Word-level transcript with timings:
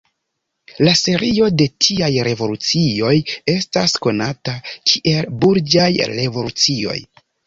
La 0.85 0.91
serio 0.99 1.49
de 1.61 1.65
tiaj 1.87 2.07
revolucioj 2.27 3.11
estas 3.53 3.93
konata 4.05 4.55
kiel 4.93 5.29
Burĝaj 5.45 5.91
revolucioj. 6.13 6.97